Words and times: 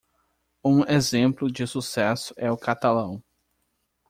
Um 0.65 0.83
exemplo 0.91 1.51
de 1.51 1.67
sucesso 1.67 2.33
é 2.35 2.51
o 2.51 2.57
catalão. 2.57 3.23